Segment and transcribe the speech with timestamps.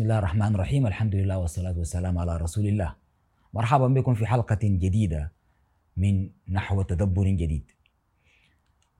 [0.00, 2.94] بسم الله الرحمن الرحيم الحمد لله والصلاة والسلام على رسول الله
[3.54, 5.32] مرحبا بكم في حلقة جديدة
[5.96, 7.70] من نحو تدبر جديد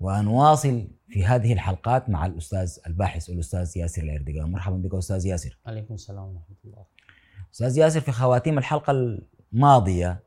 [0.00, 5.94] ونواصل في هذه الحلقات مع الأستاذ الباحث الأستاذ ياسر الأردقان مرحبا بك أستاذ ياسر عليكم
[5.94, 6.84] السلام ورحمة الله
[7.52, 9.19] أستاذ ياسر في خواتيم الحلقة
[9.52, 10.22] الماضية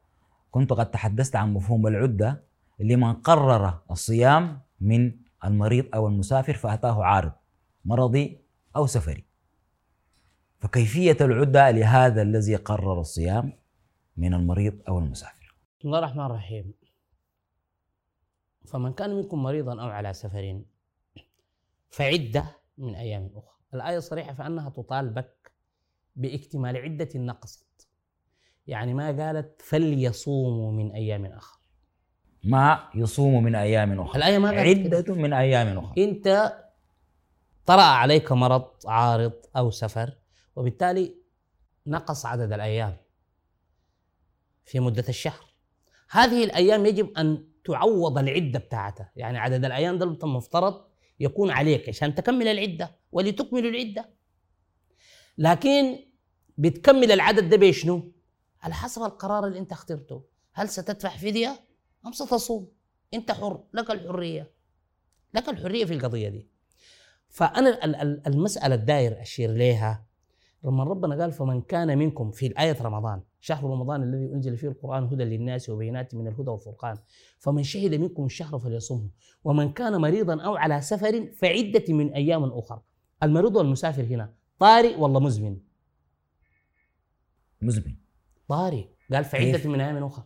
[0.51, 2.43] كنت قد تحدثت عن مفهوم العدة
[2.79, 5.11] لمن قرر الصيام من
[5.45, 7.31] المريض أو المسافر فأتاه عارض
[7.85, 8.41] مرضي
[8.75, 9.32] أو سفري
[10.63, 13.53] فكيفية العدة لهذا الذي قرر الصيام
[14.17, 16.73] من المريض أو المسافر؟ بسم الله الرحمن الرحيم.
[18.65, 20.61] فمن كان منكم مريضا أو على سفر
[21.89, 22.45] فعدة
[22.77, 23.53] من أيام أخرى.
[23.73, 25.51] الآية صريحة فأنها تطالبك
[26.15, 27.87] باكتمال عدة نقصت
[28.67, 31.61] يعني ما قالت فليصوموا من أيام أخرى
[32.43, 34.17] ما يصوم من أيام أخرى.
[34.17, 34.93] الآية ما قالت.
[34.95, 36.03] عدة من أيام أخرى.
[36.03, 36.53] أنت
[37.65, 40.22] طرأ عليك مرض عارض أو سفر
[40.55, 41.15] وبالتالي
[41.87, 42.97] نقص عدد الأيام
[44.65, 45.53] في مدة الشهر.
[46.09, 49.11] هذه الأيام يجب أن تعوض العدة بتاعتها.
[49.15, 50.85] يعني عدد الأيام ده المفترض
[51.19, 54.09] يكون عليك عشان تكمل العدة ولتكمل العدة.
[55.37, 55.99] لكن
[56.57, 58.11] بتكمل العدد ده بشنو؟
[58.61, 60.23] على حسب القرار اللي انت اخترته.
[60.53, 61.59] هل ستدفع فدية
[62.05, 62.71] أم ستصوم؟
[63.13, 64.51] انت حر لك الحرية.
[65.33, 66.47] لك الحرية في القضية دي.
[67.29, 70.05] فأنا ال- ال- المسألة الداير أشير ليها
[70.65, 75.03] لما ربنا قال فمن كان منكم في الآية رمضان شهر رمضان الذي أنزل فيه القرآن
[75.03, 76.97] هدى للناس وبينات من الهدى والفرقان.
[77.39, 79.09] فمن شهد منكم الشهر فليصمه
[79.43, 82.81] ومن كان مريضا أو على سفر فعدة من أيام أخرى
[83.23, 85.57] المريض والمسافر هنا طارئ ولا مزمن؟
[87.61, 87.95] مزمن.
[88.47, 88.85] طارئ.
[89.13, 90.25] قال فعدة؟ من أيام أخرى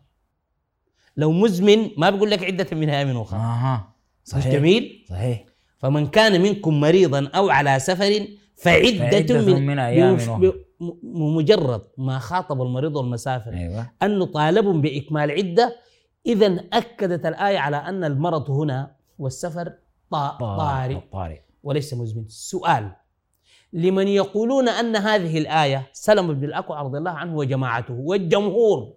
[1.18, 3.96] لو مزمن ما بيقول لك عدة من أيام أها
[4.26, 4.48] مش صحيح.
[4.54, 5.46] جميل؟ صحيح.
[5.78, 10.18] فمن كان منكم مريضا أو على سفر فعدة, فعدة من, من أيام
[11.14, 13.54] مجرد ما خاطب المريض والمسافر.
[13.54, 13.92] أيوة.
[14.04, 15.76] أنه طالب بإكمال عدة.
[16.26, 19.70] إذا أكدت الآية على أن المرض هنا والسفر
[20.16, 21.00] طا- طارئ.
[21.12, 21.40] طارئ.
[21.64, 22.26] وليس مزمن.
[22.28, 22.92] سؤال.
[23.74, 28.94] لمن يقولون أن هذه الآية سلم بن الأكوع رضي الله عنه وجماعته والجمهور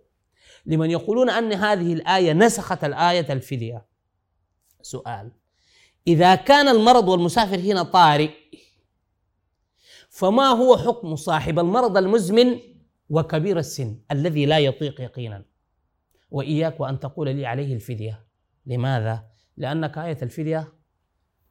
[0.67, 3.85] لمن يقولون أن هذه الآية نسخت الآية الفدية.
[4.83, 5.31] سؤال.
[6.07, 8.31] إذا كان المرض والمسافر هنا طارئ
[10.21, 12.59] فما هو حكم صاحب المرض المزمن
[13.09, 15.45] وكبير السن الذي لا يطيق يقينا؟
[16.31, 18.27] وإياك وأن تقول لي عليه الفدية.
[18.67, 19.25] لماذا؟
[19.57, 20.73] لأنك آية الفدية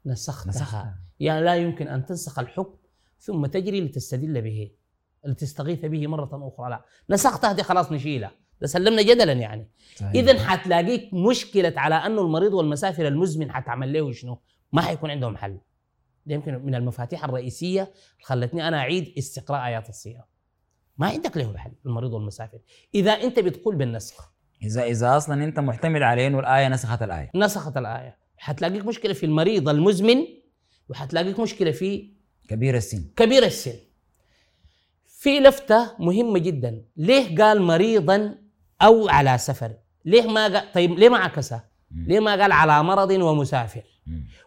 [0.06, 1.00] نسختها, نسختها.
[1.20, 2.78] يعني لا يمكن أن تنسخ الحكم
[3.20, 4.72] ثم تجري لتستدل به
[5.26, 6.70] لتستغيث به مرة أخرى.
[6.70, 8.32] لا نسختها دي خلاص نشيلها.
[8.62, 9.72] ده سلمنا جدلا يعني.
[9.96, 10.12] صحيح.
[10.12, 14.42] إذا حتلاقيك مشكلة على أنه المريض والمسافر المزمن حتعمل له شنو؟
[14.74, 15.60] ما حيكون عندهم حل.
[16.26, 20.24] ده يمكن من المفاتيح الرئيسية اللي خلتني أنا أعيد استقراء آيات الصيام.
[20.98, 22.60] ما عندك له حل المريض والمسافر.
[22.96, 24.32] إذا أنت بتقول بالنسخ.
[24.64, 27.32] إذا إذا أصلا أنت معتمد على إنه الآية نسخت الآية.
[27.36, 28.18] نسخت الآية.
[28.38, 30.26] حتلاقيك مشكلة في المريض المزمن
[30.90, 32.14] وحتلاقيك مشكلة في
[32.48, 33.04] كبير السن.
[33.16, 33.76] كبير السن.
[35.08, 36.86] في لفتة مهمة جدا.
[36.98, 38.36] ليه قال مريضا
[38.82, 39.74] أو على سفر؟
[40.06, 41.70] ليه ما قال طيب ليه ما عكسها.
[41.92, 43.84] ليه ما قال على مرض ومسافر.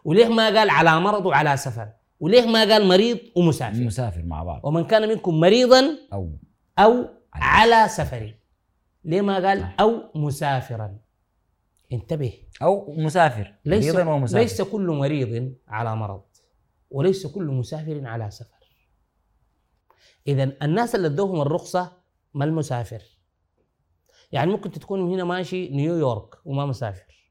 [0.03, 4.61] وليه ما قال على مرض وعلى سفر؟ وليه ما قال مريض ومسافر؟ مسافر مع بعض.
[4.63, 6.37] ومن كان منكم مريضا أو
[6.79, 8.35] أو على سفر.
[9.05, 10.97] ليه ما قال أو مسافرا؟
[11.93, 12.33] انتبه.
[12.61, 13.55] أو مسافر.
[13.65, 16.23] ليس مريضاً ومسافر ليس كل مريض على مرض
[16.91, 18.53] وليس كل مسافر على سفر.
[20.27, 21.91] اذا الناس اللي ادوهم الرخصة
[22.33, 23.01] ما المسافر.
[24.31, 27.22] يعني ممكن تكون من هنا ماشي نيويورك وما مسافر.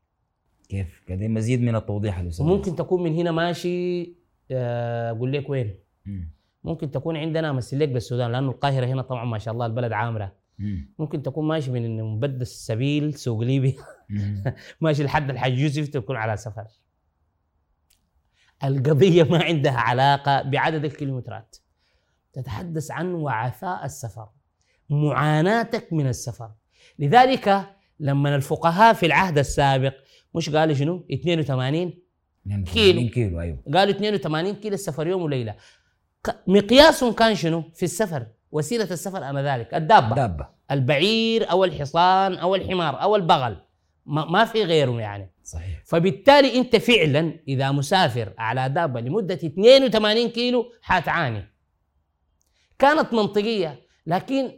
[0.72, 4.03] كيف؟ كده مزيد من التوضيح الأستاذ وممكن تكون من هنا ماشي
[4.50, 5.75] آه، أقول لك وين؟
[6.06, 6.31] مم.
[6.64, 10.32] ممكن تكون عندنا امثل لك بالسودان لأنه القاهرة هنا طبعا ما شاء الله البلد عامرة.
[10.58, 10.94] مم.
[10.99, 13.75] ممكن تكون ماشي من مبدس السبيل سوق ليبيا.
[14.81, 16.67] ماشي لحد الحاج يوسف تكون على سفر.
[18.64, 21.56] القضية ما عندها علاقة بعدد الكيلومترات.
[22.32, 24.29] تتحدث عن وعثاء السفر
[24.91, 26.50] معاناتك من السفر.
[26.99, 29.94] لذلك لما الفقهاء في العهد السابق
[30.34, 31.93] مش قالوا شنو؟ 82
[32.46, 33.11] 82 كيلو.
[33.11, 33.58] كيلو أيوه.
[33.75, 35.55] قالوا 82 كيلو السفر يوم وليلة.
[36.26, 40.14] ك- مقياسهم كان شنو؟ في السفر وسيلة السفر آنذاك الدابة.
[40.17, 40.49] دابة.
[40.70, 43.56] البعير أو الحصان أو الحمار أو البغل.
[44.06, 45.31] ما, ما في غيره يعني.
[45.44, 45.82] صحيح.
[45.84, 51.44] فبالتالي أنت فعلا إذا مسافر على دابة لمدة 82 كيلو حتعاني.
[52.79, 54.52] كانت منطقية لكن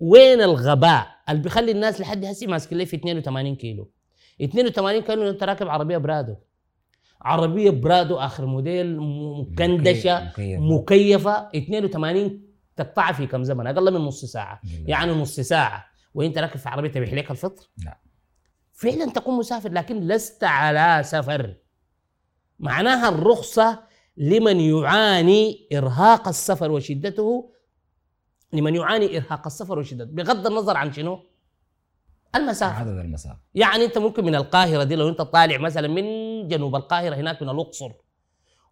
[0.00, 3.90] وين الغباء اللي بيخلي الناس لحد هسه ماسكين لي في 82 كيلو؟
[4.40, 6.36] 82 كيلو انت راكب عربية برادو.
[7.22, 10.60] عربية برادو آخر موديل مكندشة مكيف.
[10.60, 11.48] مكيفة.
[11.56, 12.42] 82
[12.76, 14.60] تقطعها في كم زمن؟ أقل من نص ساعة.
[14.86, 15.84] يعني نص ساعة.
[16.14, 17.98] وأنت راكب في عربية تبيح لك الفطر؟ لا.
[18.72, 21.54] فعلا تكون مسافر لكن لست على سفر.
[22.58, 23.82] معناها الرخصة
[24.16, 27.52] لمن يعاني إرهاق السفر وشدته
[28.52, 30.12] لمن يعاني إرهاق السفر وشدته.
[30.12, 31.29] بغض النظر عن شنو؟
[32.34, 36.04] المسافه عدد المسافه يعني انت ممكن من القاهرة دي لو انت طالع مثلا من
[36.48, 37.92] جنوب القاهرة هناك من الأقصر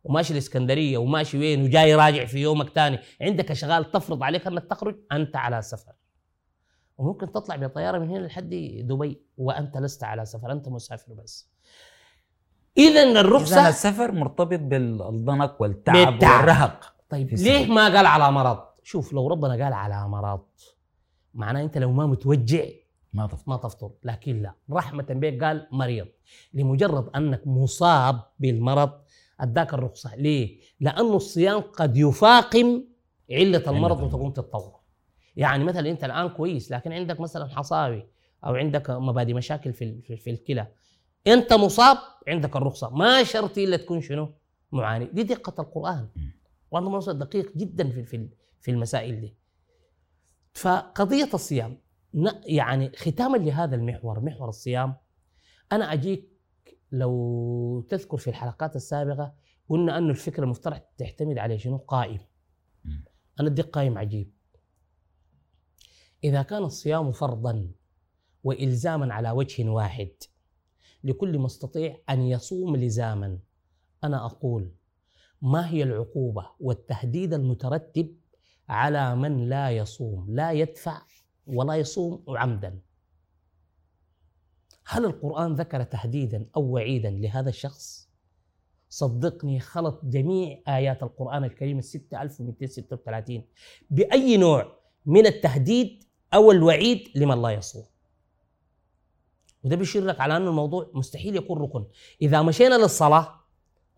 [0.05, 4.97] وماشي الإسكندرية وماشي وين وجاي راجع في يومك ثاني عندك أشغال تفرض عليك أنك تخرج
[5.13, 5.93] أنت على سفر.
[6.99, 8.51] وممكن تطلع بطيارة من هنا لحد
[8.83, 11.51] دبي وأنت لست على سفر أنت مسافر بس.
[12.79, 16.41] اذا اذا الرخصه السفر مرتبط بالضنك والتعب بالتعب.
[16.41, 17.67] والرهق طيب ليه.
[17.67, 20.47] ما قال على مرض؟ شوف لو ربنا قال على مرض
[21.35, 22.65] معناه أنت لو ما متوجع
[23.19, 24.55] ما تفضل ما تفطر لكن لا.
[24.71, 26.07] رحمة بك قال مريض.
[26.55, 28.91] لمجرد أنك مصاب بالمرض
[29.41, 30.17] أداك الرخصة.
[30.17, 32.85] ليه؟ لأنه الصيام قد يفاقم
[33.31, 34.03] علة المرض.
[34.03, 34.81] وتقوم تتطور.
[35.37, 38.09] يعني مثلا أنت الآن كويس لكن عندك مثلا حصاوي
[38.45, 40.69] أو عندك مبادئ مشاكل في, في, في الكلى.
[41.27, 41.99] أنت مصاب
[42.29, 42.91] عندك الرخصة.
[42.91, 44.33] ما شرط إلا تكون شنو؟
[44.73, 45.05] معاني.
[45.05, 46.09] دي دقة القرآن.
[46.73, 48.29] موضوع دقيق جدا في
[48.61, 49.35] في المسائل دي.
[50.55, 51.79] فقضية الصيام.
[52.47, 54.95] يعني ختاما لهذا المحور محور الصيام.
[55.73, 56.39] أنا أجيك
[56.93, 59.35] لو تذكر في الحلقات السابقة
[59.69, 62.21] قلنا انه الفكرة المفترض تعتمد على شنو؟ قائم.
[63.41, 64.33] أنا أديك قائم عجيب.
[66.25, 67.71] إذا كان الصيام فرضا
[68.45, 70.11] والزاما على وجه واحد
[71.05, 73.39] لكل مستطيع أن يصوم لزاما
[74.05, 74.73] أنا أقول
[75.43, 78.17] ما هي العقوبة والتهديد المترتب
[78.69, 81.03] على من لا يصوم لا يدفع
[81.49, 82.81] ولا يصوم عمدا.
[84.87, 88.09] هل القرآن ذكر تهديدا أو وعيدا لهذا الشخص؟
[88.89, 93.47] صدقني خلط جميع آيات القرآن الكريم الستة ألف وستة وثلاثين
[93.91, 94.73] بأي نوع
[95.07, 96.05] من التهديد
[96.35, 97.85] أو الوعيد لمن لا يصوم.
[99.65, 101.87] وده بيشير لك على أن الموضوع مستحيل يكون ركن.
[102.23, 103.35] إذا مشينا للصلاة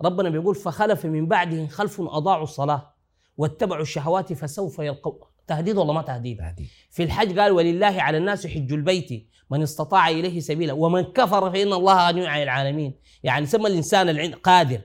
[0.02, 2.94] ربنا بيقول فخلف من بعدهم خلف أضاعوا الصلاة
[3.36, 6.68] واتبعوا الشهوات فسوف يلقوا تهديد ولا ما تهديد؟ تهديد.
[6.90, 9.10] في الحج قال ولله على الناس حج البيت
[9.50, 12.94] من استطاع إليه سبيلا ومن كفر فإن الله غني عن العالمين.
[13.22, 14.80] يعني سمى الإنسان العن- قادر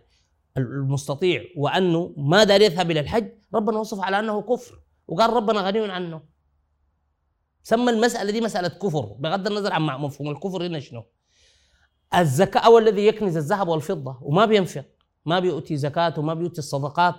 [0.58, 5.92] المستطيع وأنه ما دار يذهب إلى الحج ربنا وصف على أنه كفر وقال ربنا غني
[5.92, 6.22] عنه.
[7.64, 11.04] سمى المسألة دي مسألة كفر بغض النظر عن مفهوم الكفر هنا شنو.
[12.16, 14.86] الزكاة أو الذي يكنز الذهب والفضة وما بينفق
[15.26, 17.16] ما بيؤتي زكاة وما بيؤتي الصدقات.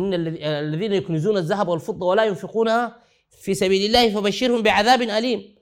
[0.00, 2.96] إن الذي- الذين يكنزون الذهب والفضة ولا ينفقونها
[3.30, 5.54] في سبيل الله فبشرهم بعذاب أليم.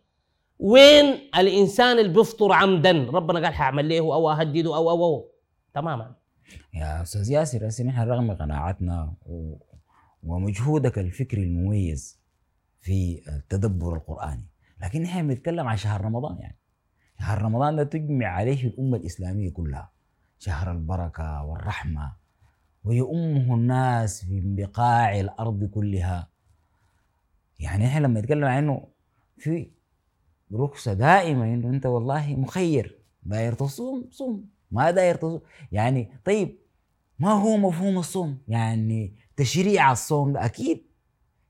[0.58, 1.04] وين
[1.38, 5.30] الإنسان اللي بيفطر عمدا؟ ربنا قال حأعمل له أو أهدده أو أو أو.
[5.74, 6.14] تماما.
[6.74, 9.54] يا أستاذ ياسر هسه نحن رغم قناعاتنا و...
[10.22, 12.18] ومجهودك الفكري المميز
[12.80, 14.46] في التدبر القرآني
[14.82, 16.58] لكن نحن بنتكلم عن شهر رمضان يعني.
[17.18, 19.90] شهر رمضان ده تجمع عليه الأمة الإسلامية كلها.
[20.38, 22.12] شهر البركة والرحمة
[22.84, 26.28] ويؤمه الناس في بقاع الأرض كلها.
[27.60, 28.86] يعني إحنا لما نتكلم عن انه
[29.38, 29.70] في
[30.52, 32.98] رخصة دائمة إنه أنت والله مخير.
[33.22, 35.40] داير تصوم صوم ما داير تصوم
[35.72, 36.58] يعني طيب
[37.18, 40.84] ما هو مفهوم الصوم؟ يعني تشريع الصوم ده أكيد.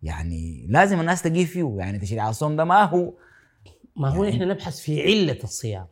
[0.03, 1.75] يعني لازم الناس تجي فيه.
[1.79, 3.15] يعني تشريع الصوم ده ما هو؟
[3.97, 5.87] ما هو يعني- نحن نبحث في علة الصيام.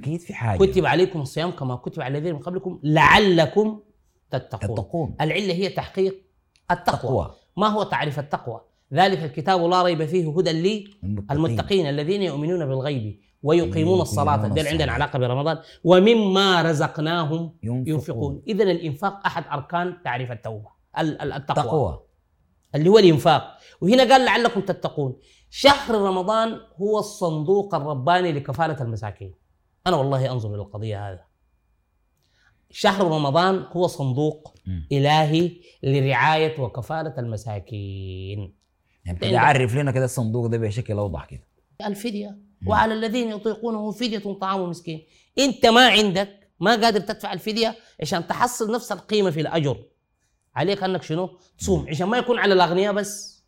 [0.00, 0.58] أكيد في حاجة.
[0.58, 3.80] كتب عليكم الصيام كما كتب على الذين من قبلكم لعلكم
[4.30, 6.22] تتقون تتقون العلة هي تحقيق
[6.70, 6.98] التقوى.
[7.00, 8.60] تقوى ما هو تعريف التقوى؟
[8.92, 10.84] ذلك الكتاب لا ريب فيه هدى لي
[11.30, 11.86] المتقين.
[11.86, 14.48] الذين يؤمنون بالغيب ويقيمون يقيمون الصلاة.
[14.48, 14.92] دي عندنا.
[14.92, 15.58] علاقة برمضان.
[15.84, 18.42] ومما رزقناهم ينفقون, ينفقون.
[18.48, 20.68] إذا الإنفاق أحد أركان تعريف التوبة.
[20.98, 21.64] ال- ال- التقوى.
[21.64, 22.00] تقوى
[22.74, 23.58] اللي هو الإنفاق.
[23.80, 25.16] وهنا قال لعلكم تتقون.
[25.50, 29.34] شهر رمضان هو الصندوق الرباني لكفالة المساكين.
[29.86, 31.24] أنا والله أنظر إلى القضية هذا
[32.70, 34.86] شهر رمضان هو صندوق مم.
[34.92, 38.54] إلهي لرعاية وكفالة المساكين.
[39.06, 41.42] يعني اعرف لنا كده الصندوق ده بشكل أوضح كده.
[41.86, 42.38] الفدية.
[42.66, 45.02] وعلى الذين يطيقونه فدية طعام مسكين.
[45.38, 49.84] أنت ما عندك ما قادر تدفع الفدية عشان تحصل نفس القيمة في الأجر.
[50.54, 51.88] عليك أنك شنو؟ تصوم.
[51.88, 53.44] عشان ما يكون على الأغنياء بس.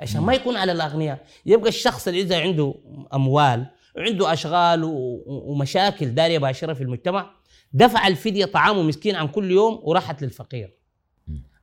[0.00, 1.26] عشان ما يكون على الأغنياء.
[1.46, 2.74] يبقى الشخص اللي إذا عنده
[3.14, 4.30] أموال وعنده
[4.84, 7.30] و- ومشاكل دارية باشرة في المجتمع
[7.72, 10.76] دفع الفدية طعام مسكين عن كل يوم وراحت للفقير.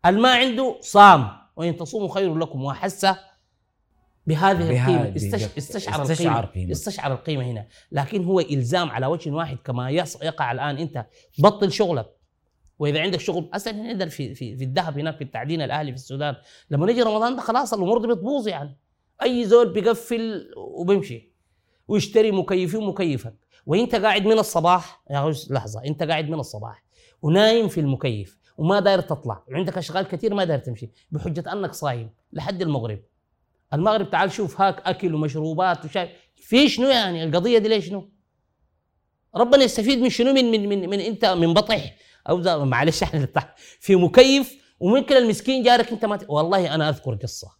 [0.05, 3.07] الما عنده صام وإن تصوموا خير لكم وحس
[4.27, 5.57] بهذه القيمة استش...
[5.57, 6.71] استشعر, استشعر القيمة قيمة.
[6.71, 7.67] استشعر القيمة هنا.
[7.91, 9.89] لكن هو إلزام على وجه واحد كما.
[9.89, 11.05] يقع الآن أنت.
[11.39, 12.09] بطل شغلك.
[12.79, 16.35] وإذا عندك شغل أصلا عندنا في في, في الذهب هناك في التعدين الأهلي في السودان.
[16.69, 18.77] لما نجي رمضان ده خلاص الأمور دي بتبوظ يعني.
[19.23, 21.31] أي زول بيقفل وبيمشي.
[21.87, 23.35] ويشتري مكيفين ومكيفك
[23.67, 26.83] وانت قاعد من الصباح يا لحظة انت قاعد من الصباح
[27.21, 32.09] ونايم في المكيف وما داير تطلع وعندك أشغال كثير ما داير تمشي بحجة أنك صايم
[32.33, 32.99] لحد المغرب.
[33.73, 36.09] المغرب تعال شوف هاك أكل ومشروبات وشاي.
[36.35, 38.09] في شنو يعني؟ القضية دي ليش شنو؟
[39.35, 41.95] ربنا يستفيد من شنو؟ من من من, من أنت من بطح
[42.29, 43.27] أو معلش إحنا
[43.79, 46.25] في مكيف وممكن المسكين جارك أنت ما ت...
[46.29, 47.51] والله أنا أذكر قصة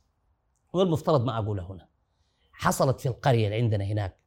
[0.74, 1.88] والمفترض ما أقولها هنا.
[2.52, 4.27] حصلت في القرية اللي عندنا هناك.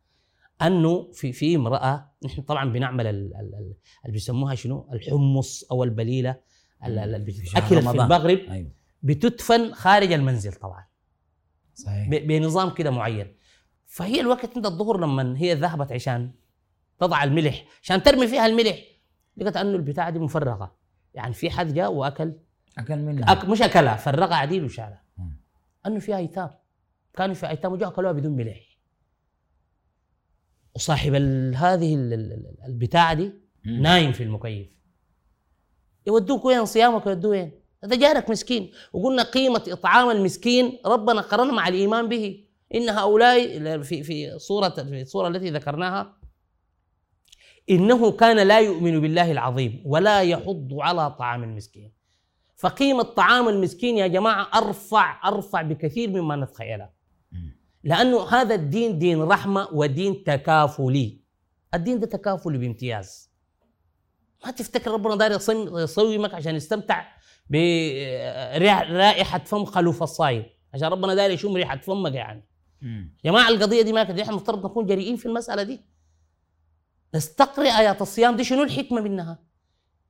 [0.63, 3.75] أنه في في امرأة نحن طبعا بنعمل ال- ال- ال-
[4.05, 6.31] اللي بيسموها شنو؟ الحمص أو البليلة
[6.87, 7.91] ال- ال- اللي بتتاكل في.
[7.91, 8.39] المغرب.
[8.39, 8.71] أيوه.
[9.03, 10.85] بتدفن خارج المنزل طبعا.
[11.75, 12.09] صحيح.
[12.09, 13.37] بنظام كده معين.
[13.87, 16.33] فهي الوقت عند الظهر لما هي ذهبت عشان
[16.99, 18.79] تضع الملح عشان ترمي فيها الملح.
[19.37, 20.77] لقت أنه البتاعة دي مفرغة.
[21.15, 22.35] يعني في حد جاء وأكل.
[22.79, 23.33] أكل منها.
[23.33, 25.03] أك مش أكلها فرغها عديل وشالها.
[25.87, 26.51] أنه فيها أيتام.
[27.15, 28.61] كانوا في أيتام وجاء اكلوها بدون ملح.
[30.81, 31.15] وصاحب
[31.55, 33.33] هذه ال- ال- ال- البتاعة دي.
[33.65, 34.69] نايم في المكيف.
[36.07, 37.53] يودوك وين؟ صيامك يودوه وين؟
[37.85, 38.71] هذا جارك مسكين.
[38.93, 42.45] وقلنا قيمة إطعام المسكين ربنا قرن مع الإيمان به.
[42.75, 46.17] إن هؤلاء في في صورة في الصورة التي ذكرناها
[47.71, 51.93] إنه كان لا يؤمن بالله العظيم ولا يحض على طعام المسكين.
[52.57, 57.00] فقيمة طعام المسكين يا جماعة أرفع أرفع بكثير مما نتخيله.
[57.85, 61.21] لأنه هذا الدين دين رحمة ودين تكافلي.
[61.75, 63.31] الدين ده تكافلي بامتياز.
[64.45, 65.33] ما تفتكر ربنا داير
[65.83, 67.07] يصومك عشان يستمتع
[67.51, 70.45] برائحة فم خلوف الصايم؟
[70.75, 72.49] عشان ربنا داير يشم ريحة فمك يعني.
[72.83, 75.81] يا جماعة القضية دي ما كده إحنا المفترض نكون جريئين في المسألة دي.
[77.15, 79.39] نستقرئ آيات الصيام دي شنو الحكمة منها؟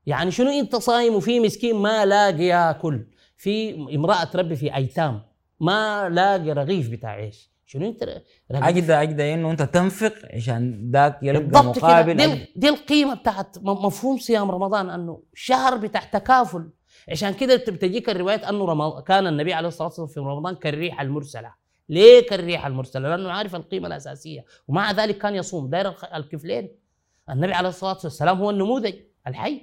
[0.06, 5.22] يعني شنو أنت صايم وفي مسكين ما لاقي ياكل؟ في امرأة تربي في أيتام
[5.60, 11.64] ما لاقي رغيف بتاع عيش شنو انت اجدى اجدى إنه أنت تنفق عشان ذاك يلقى
[11.64, 12.46] مقابل دي.
[12.56, 16.70] دي القيمة بتاعت مفهوم صيام رمضان أنه شهر بتاع تكافل.
[17.10, 21.00] عشان كده بت- بتجيك الروايات أنه رمضان كان النبي عليه الصلاة والسلام في رمضان كالريح
[21.00, 21.54] المرسلة.
[21.88, 24.44] ليه كالريح المرسلة؟ لأنه عارف القيمة الأساسية.
[24.68, 25.70] ومع ذلك كان يصوم.
[25.70, 26.68] داير الكفلين.
[27.30, 28.94] النبي عليه الصلاة والسلام هو النموذج
[29.26, 29.60] الحي.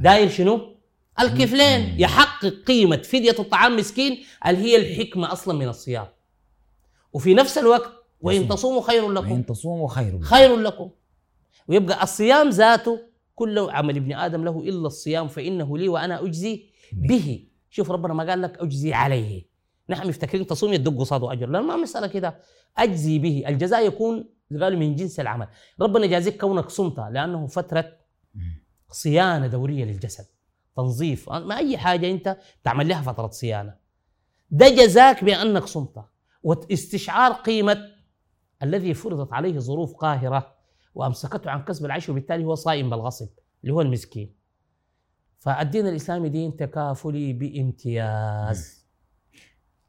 [0.00, 0.76] داير شنو؟
[1.20, 2.00] الكفلين.
[2.00, 2.96] يحقق قيمة.
[2.96, 4.24] فدية الطعام مسكين.
[4.46, 6.06] اللي هي الحكمة أصلا من الصيام؟
[7.12, 8.48] وفي نفس الوقت وإن يصوم.
[8.48, 9.30] تصوموا خير لكم.
[9.30, 10.22] وإن تصوموا خير لكم.
[10.22, 10.90] خير لكم.
[11.68, 13.00] ويبقى الصيام ذاته
[13.34, 17.46] كل عمل ابن آدم له إلا الصيام فإنه لي وأنا أجزي به.
[17.70, 19.46] شوف ربنا ما قال لك أجزي عليه.
[19.88, 21.48] نحن مفتكرين تصوم يدق قصاده أجر.
[21.48, 22.38] لا ما مسألة كده.
[22.78, 23.44] أجزي به.
[23.48, 24.28] الجزاء يكون
[24.60, 25.48] قالوا من جنس العمل.
[25.80, 27.92] ربنا يجازيك كونك صمت لأنه فترة
[28.34, 28.62] مم.
[28.90, 30.24] صيانة دورية للجسد.
[30.76, 31.30] تنظيف.
[31.30, 33.74] ما أي حاجة أنت تعمل لها فترة صيانة.
[34.50, 36.04] ده جزاك بأنك صمت.
[36.42, 37.78] واستشعار قيمة
[38.62, 40.54] الذي فرضت عليه ظروف قاهرة
[40.94, 43.28] وأمسكته عن كسب العيش وبالتالي هو صائم بالغصب
[43.62, 44.34] اللي هو المسكين.
[45.38, 48.86] فالدين الإسلامي دين تكافلي بامتياز.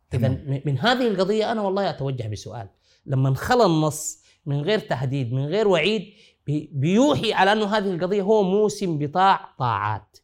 [0.09, 0.61] تمام.
[0.65, 2.69] من هذه القضية أنا والله أتوجه بسؤال.
[3.05, 6.13] لما انخلى النص من غير تهديد من غير وعيد
[6.47, 10.17] بي- بيوحي على أنه هذه القضية هو موسم بطاع طاعات.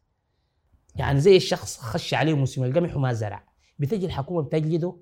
[0.95, 3.43] يعني زي الشخص خش عليه موسم القمح وما زرع.
[3.79, 4.95] بتجي الحكومة بتجلده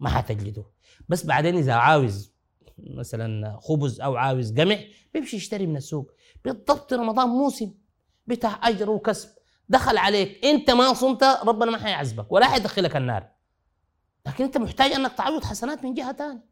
[0.00, 0.64] ما حتجلده
[1.08, 2.32] بس بعدين إذا عاوز
[2.78, 6.12] مثلا خبز أو عاوز قمح بيمشي يشتري من السوق.
[6.44, 7.74] بالضبط رمضان موسم
[8.26, 9.28] بتاع أجر وكسب.
[9.68, 13.28] دخل عليك أنت ما صمت ربنا ما حيعذبك ولا حيدخلك النار.
[14.26, 16.44] لكن أنت محتاج أنك تعوض حسنات من جهة ثانية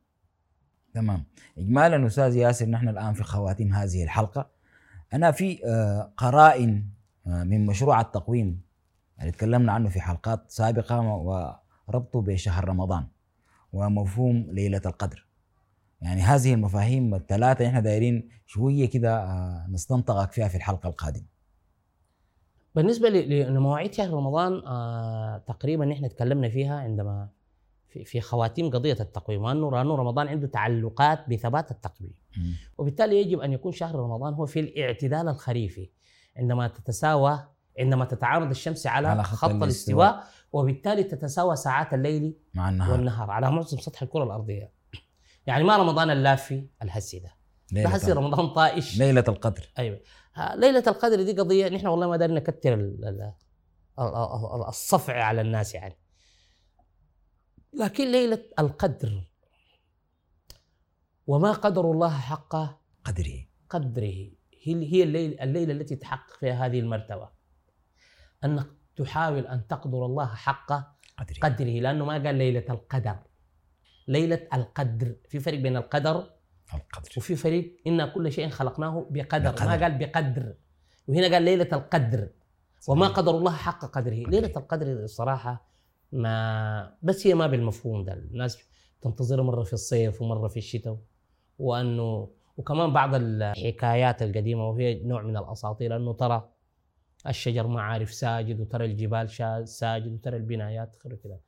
[0.94, 1.24] تمام.
[1.58, 4.50] اجمالا أستاذ ياسر نحن الآن في خواتيم هذه الحلقة.
[5.12, 6.84] أنا في آه، قرائن
[7.26, 8.62] آه، من مشروع التقويم
[9.20, 13.06] اللي تكلمنا عنه في حلقات سابقة وربطه بشهر رمضان.
[13.72, 15.26] ومفهوم ليلة القدر
[16.02, 21.26] يعني هذه المفاهيم الثلاثة إحنا دايرين شوية كده آه، نستنطقك فيها في الحلقة القادمة
[22.74, 27.28] بالنسبة لمواعيد شهر رمضان آه تقريبا إحنا تكلمنا فيها عندما
[28.04, 32.12] في, خواتيم قضية التقويم وأنه لأنه رمضان عنده تعلقات بثبات التقويم.
[32.78, 35.90] وبالتالي يجب أن يكون شهر رمضان هو في الاعتدال الخريفي
[36.36, 37.44] عندما تتساوى
[37.78, 40.24] عندما تتعامد الشمس على, على خط خط الاستواء.
[40.52, 42.92] وبالتالي تتساوى ساعات الليل مع النهار.
[42.92, 44.72] والنهار على معظم سطح الكرة الأرضية.
[45.46, 48.98] يعني ما رمضان اللافي الهسي ده ده ليله, هسي رمضان طائش.
[48.98, 49.72] ليلة القدر.
[49.78, 50.00] أيوه.
[50.34, 52.16] ها، ليلة القدر دي قضية نحن والله ما
[52.74, 55.98] ال- ال- الصفع على الناس يعني.
[57.72, 59.22] لكن ليلة القدر.
[61.26, 62.56] وما قدر الله حق
[63.04, 63.46] قدره.
[63.70, 64.30] قدره.
[64.62, 67.28] هي هي الليل الليلة التي تحقق فيها هذه المرتبة.
[68.44, 68.66] انك
[68.98, 70.72] تحاول أن تقدر الله حق
[71.18, 73.16] قدري قدره لأنه ما قال ليلة القدر.
[74.08, 75.16] ليلة القدر.
[75.28, 76.16] في فرق بين القدر
[76.74, 77.10] القدر.
[77.16, 79.66] وفي فريق إن كل شيء خلقناه بقدر, بقدر.
[79.66, 80.54] ما قال بقدر.
[81.08, 82.28] وهنا قال ليلة القدر.
[82.88, 84.14] وما قدر الله حق قدره.
[84.14, 85.68] ليلة القدر الصراحة
[86.12, 88.12] ما بس هي ما بالمفهوم ده.
[88.12, 88.58] الناس
[89.02, 90.98] تنتظرها مرة في الصيف ومرة في الشتاء.
[91.58, 96.48] وأنه وكمان بعض الحكايات القديمة وهي نوع من الأساطير أنه ترى
[97.26, 99.30] الشجر ما عارف ساجد وترى الجبال
[99.68, 101.40] ساجد وترى البنايات خير كده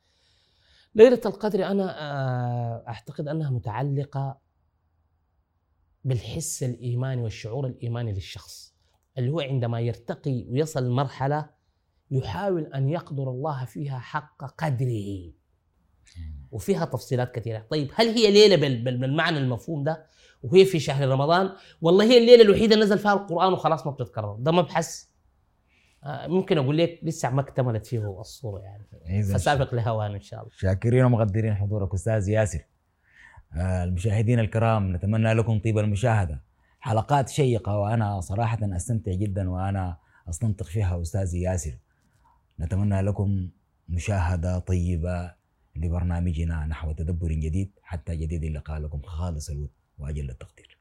[0.95, 4.39] ليلة القدر أنا آه، أعتقد أنها متعلقة
[6.05, 8.75] بالحس الإيماني والشعور الإيماني للشخص.
[9.19, 11.51] اللي هو عندما يرتقي ويصل مرحلة
[12.11, 15.33] يحاول أن يقدر الله فيها حق قدره.
[16.51, 17.67] وفيها تفصيلات كثيرة.
[17.71, 20.07] طيب هل هي ليلة بال- بال- بالمعنى المفهوم ده؟
[20.43, 21.51] وهي في شهر رمضان؟
[21.83, 24.37] والله هي الليلة الوحيدة نزل فيها القرآن وخلاص ما بتتكرر.
[24.41, 25.05] ده مبحث
[26.07, 28.85] ممكن أقول لك لسه ما اكتملت فيه الصورة يعني.
[29.09, 30.53] إذن فسابق لهوان إن شاء الله.
[30.57, 32.61] شاكرين ومقدرين حضورك أستاذ ياسر.
[33.57, 36.41] آه، المشاهدين الكرام نتمنى لكم طيب المشاهدة.
[36.81, 39.97] حلقات شيقة وأنا صراحة أستمتع جدا وأنا
[40.29, 41.75] أستنطق فيها أستاذي ياسر.
[42.61, 43.49] نتمنى لكم
[43.89, 45.35] مشاهدة طيبة
[45.77, 47.71] لبرنامجنا نحو تدبر جديد.
[47.83, 50.80] حتى جديد اللقاء لكم خالص الود وأجل التقدير.